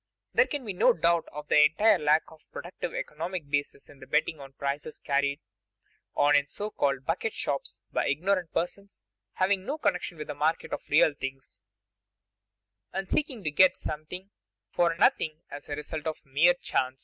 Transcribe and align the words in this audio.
There 0.33 0.47
can 0.47 0.65
be 0.65 0.73
no 0.73 0.93
doubt 0.93 1.25
of 1.31 1.47
the 1.47 1.63
entire 1.63 1.99
lack 1.99 2.23
of 2.29 2.43
a 2.43 2.49
productive 2.51 2.91
economic 2.95 3.47
basis 3.51 3.87
in 3.87 3.99
the 3.99 4.07
betting 4.07 4.39
on 4.39 4.53
prices 4.53 4.97
carried 4.97 5.39
on 6.15 6.35
in 6.35 6.47
so 6.47 6.71
called 6.71 7.05
bucket 7.05 7.33
shops 7.33 7.81
by 7.91 8.07
ignorant 8.07 8.51
persons 8.51 8.99
having 9.33 9.63
no 9.63 9.77
connection 9.77 10.17
with 10.17 10.25
the 10.25 10.33
market 10.33 10.73
of 10.73 10.89
real 10.89 11.13
things, 11.13 11.61
and 12.91 13.07
seeking 13.07 13.43
to 13.43 13.51
get 13.51 13.77
something 13.77 14.31
for 14.71 14.95
nothing 14.95 15.43
as 15.51 15.69
a 15.69 15.75
result 15.75 16.07
of 16.07 16.25
mere 16.25 16.55
chance. 16.55 16.99